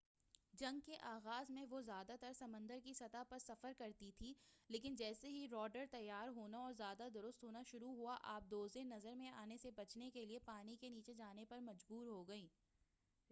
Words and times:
جنگ 0.53 0.79
کے 0.79 0.95
آغاز 1.01 1.49
میں 1.49 1.63
وہ 1.69 1.81
زیادہ 1.81 2.15
تر 2.21 2.31
سمندر 2.33 2.79
کی 2.83 2.93
سطح 2.93 3.23
پر 3.29 3.39
سفر 3.39 3.71
کرتی 3.77 4.11
تھی 4.11 4.33
لیکن 4.69 4.95
جیسے 4.95 5.27
ہی 5.27 5.47
راڈار 5.51 5.85
تیار 5.91 6.27
ہونا 6.27 6.57
اور 6.57 6.73
زیادہ 6.73 7.07
درست 7.13 7.43
ہونا 7.43 7.61
شروع 7.63 7.93
ہوا 7.95 8.17
آبدوزیں 8.29 8.83
نظر 8.83 9.13
میں 9.13 9.29
آنے 9.29 9.57
سے 9.57 9.71
بچنے 9.71 10.09
کے 10.09 10.25
لئے 10.25 10.39
پانی 10.39 10.75
کے 10.75 10.89
نیچے 10.89 11.13
جانے 11.13 11.45
پر 11.45 11.59
مجبور 11.61 12.07
ہوگئیں 12.07 12.47